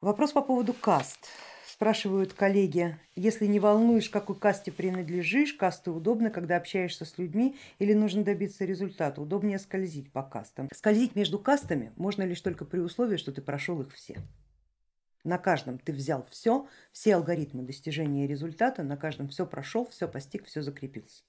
Вопрос 0.00 0.30
по 0.30 0.42
поводу 0.42 0.74
каст. 0.74 1.26
Спрашивают 1.66 2.32
коллеги, 2.32 2.96
если 3.16 3.46
не 3.46 3.58
волнуешь, 3.58 4.08
какой 4.08 4.36
касте 4.38 4.70
принадлежишь, 4.70 5.54
касты 5.54 5.90
удобны, 5.90 6.30
когда 6.30 6.56
общаешься 6.56 7.04
с 7.04 7.18
людьми 7.18 7.56
или 7.80 7.94
нужно 7.94 8.22
добиться 8.22 8.64
результата, 8.64 9.20
удобнее 9.20 9.58
скользить 9.58 10.12
по 10.12 10.22
кастам. 10.22 10.68
Скользить 10.72 11.16
между 11.16 11.40
кастами 11.40 11.92
можно 11.96 12.22
лишь 12.22 12.40
только 12.40 12.64
при 12.64 12.78
условии, 12.78 13.16
что 13.16 13.32
ты 13.32 13.42
прошел 13.42 13.80
их 13.80 13.92
все. 13.92 14.18
На 15.24 15.36
каждом 15.36 15.80
ты 15.80 15.92
взял 15.92 16.24
все, 16.30 16.68
все 16.92 17.16
алгоритмы 17.16 17.64
достижения 17.64 18.28
результата, 18.28 18.84
на 18.84 18.96
каждом 18.96 19.26
все 19.26 19.46
прошел, 19.46 19.84
все 19.86 20.06
постиг, 20.06 20.46
все 20.46 20.62
закрепился. 20.62 21.24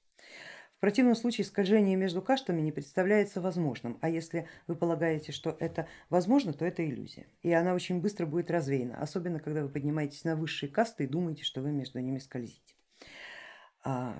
В 0.80 0.82
противном 0.82 1.14
случае 1.16 1.44
скольжение 1.44 1.98
между 1.98 2.22
каштами 2.22 2.62
не 2.62 2.72
представляется 2.72 3.42
возможным, 3.42 3.98
а 4.00 4.08
если 4.08 4.48
вы 4.66 4.78
полагаете, 4.78 5.34
что 5.34 5.58
это 5.60 5.90
возможно, 6.10 6.54
то 6.54 6.64
это 6.64 6.88
иллюзия. 6.88 7.28
И 7.42 7.52
она 7.52 7.74
очень 7.74 8.00
быстро 8.00 8.26
будет 8.26 8.50
развеяна, 8.50 8.98
особенно 8.98 9.42
когда 9.42 9.62
вы 9.62 9.68
поднимаетесь 9.68 10.24
на 10.24 10.38
высшие 10.38 10.72
касты 10.72 11.04
и 11.04 11.08
думаете, 11.08 11.44
что 11.44 11.60
вы 11.60 11.74
между 11.74 12.00
ними 12.00 12.18
скользите. 12.20 12.76
А 13.84 14.16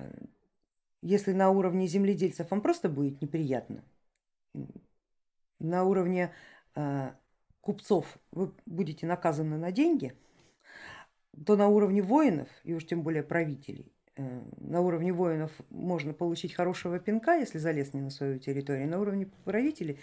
если 1.00 1.32
на 1.32 1.48
уровне 1.48 1.86
земледельцев 1.86 2.50
вам 2.50 2.60
просто 2.60 2.90
будет 2.90 3.22
неприятно, 3.22 3.82
на 5.60 5.84
уровне 5.84 6.30
а, 6.74 7.16
купцов 7.62 8.18
вы 8.32 8.52
будете 8.66 9.06
наказаны 9.06 9.56
на 9.56 9.72
деньги, 9.72 10.14
то 11.46 11.56
на 11.56 11.68
уровне 11.68 12.02
воинов, 12.02 12.50
и 12.64 12.74
уж 12.74 12.84
тем 12.84 13.02
более 13.02 13.22
правителей, 13.22 13.94
на 14.58 14.80
уровне 14.80 15.12
воинов 15.12 15.52
можно 15.70 16.12
получить 16.12 16.54
хорошего 16.54 16.98
пинка, 16.98 17.36
если 17.36 17.58
залез 17.58 17.94
не 17.94 18.00
на 18.00 18.10
свою 18.10 18.38
территорию, 18.38 18.88
на 18.88 19.00
уровне 19.00 19.26
правителей 19.44 19.98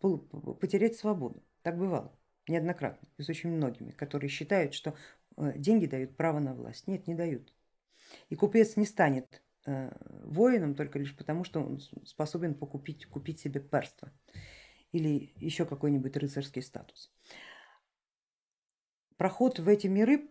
потерять 0.00 0.96
свободу. 0.96 1.42
Так 1.62 1.78
бывало 1.78 2.16
неоднократно 2.48 3.08
и 3.18 3.22
с 3.22 3.28
очень 3.28 3.50
многими, 3.50 3.90
которые 3.92 4.28
считают, 4.28 4.74
что 4.74 4.94
э, 5.36 5.52
деньги 5.56 5.86
дают 5.86 6.16
право 6.16 6.40
на 6.40 6.54
власть. 6.54 6.86
Нет, 6.88 7.06
не 7.06 7.14
дают. 7.14 7.54
И 8.28 8.34
купец 8.34 8.76
не 8.76 8.84
станет 8.84 9.42
э, 9.64 9.92
воином 10.24 10.74
только 10.74 10.98
лишь 10.98 11.16
потому, 11.16 11.44
что 11.44 11.60
он 11.60 11.78
способен 12.04 12.54
покупить, 12.54 13.06
купить 13.06 13.40
себе 13.40 13.60
перство 13.60 14.12
или 14.90 15.32
еще 15.36 15.64
какой-нибудь 15.64 16.16
рыцарский 16.16 16.62
статус. 16.62 17.12
Проход 19.16 19.60
в 19.60 19.68
эти 19.68 19.86
миры 19.86 20.28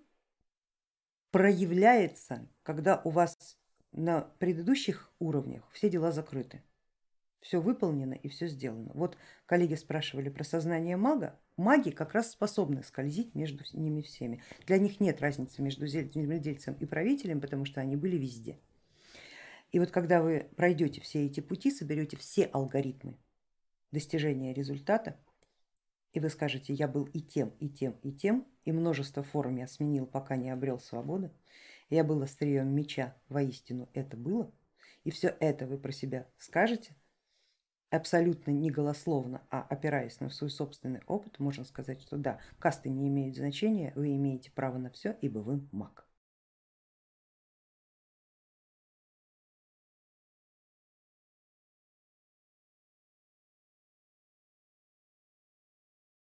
проявляется, 1.32 2.48
когда 2.64 3.02
у 3.04 3.10
вас 3.10 3.58
на 3.92 4.22
предыдущих 4.40 5.12
уровнях 5.20 5.68
все 5.72 5.90
дела 5.90 6.12
закрыты, 6.12 6.62
все 7.42 7.60
выполнено 7.60 8.14
и 8.14 8.30
все 8.30 8.48
сделано. 8.48 8.92
Вот 8.94 9.18
коллеги 9.46 9.76
спрашивали 9.76 10.30
про 10.30 10.44
сознание 10.44 10.96
мага, 10.96 11.40
маги 11.58 11.90
как 11.90 12.14
раз 12.14 12.32
способны 12.32 12.84
скользить 12.84 13.34
между 13.34 13.64
ними 13.74 14.02
всеми. 14.02 14.44
Для 14.68 14.78
них 14.78 15.00
нет 15.00 15.22
разницы 15.22 15.62
между 15.62 15.88
земледельцем 15.88 16.76
и 16.76 16.86
правителем, 16.86 17.42
потому 17.42 17.66
что 17.66 17.82
они 17.82 17.96
были 17.96 18.18
везде. 18.18 18.60
И 19.72 19.80
вот 19.80 19.90
когда 19.90 20.22
вы 20.22 20.50
пройдете 20.56 21.02
все 21.02 21.26
эти 21.26 21.40
пути, 21.40 21.72
соберете 21.72 22.18
все 22.18 22.46
алгоритмы 22.46 23.18
достижения 23.92 24.54
результата, 24.54 25.18
и 26.14 26.20
вы 26.20 26.30
скажете, 26.30 26.74
я 26.74 26.88
был 26.88 27.06
и 27.06 27.22
тем, 27.22 27.50
и 27.60 27.70
тем, 27.70 27.94
и 28.04 28.12
тем, 28.12 28.48
и 28.66 28.72
множество 28.72 29.24
форм 29.24 29.56
я 29.58 29.68
сменил, 29.68 30.06
пока 30.06 30.36
не 30.36 30.50
обрел 30.50 30.80
свободу, 30.80 31.32
я 31.90 32.04
был 32.04 32.22
острием 32.22 32.74
меча, 32.74 33.16
воистину 33.30 33.90
это 33.94 34.18
было, 34.18 34.52
и 35.04 35.12
все 35.12 35.36
это 35.40 35.68
вы 35.68 35.78
про 35.78 35.92
себя 35.92 36.28
скажете, 36.38 36.96
абсолютно 37.90 38.52
не 38.52 38.72
голословно, 38.72 39.46
а 39.50 39.62
опираясь 39.62 40.20
на 40.20 40.30
свой 40.30 40.50
собственный 40.50 41.02
опыт, 41.08 41.40
можно 41.40 41.66
сказать, 41.66 42.02
что 42.02 42.18
да, 42.18 42.40
касты 42.60 42.90
не 42.90 43.08
имеют 43.08 43.36
значения, 43.36 43.92
вы 43.96 44.16
имеете 44.16 44.52
право 44.52 44.78
на 44.78 44.90
все, 44.90 45.18
ибо 45.22 45.40
вы 45.40 45.68
маг. 45.72 46.08